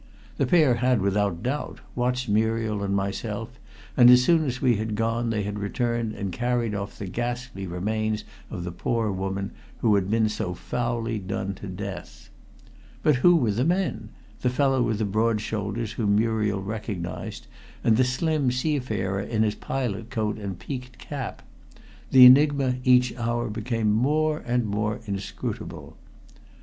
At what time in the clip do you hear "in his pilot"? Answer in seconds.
19.21-20.09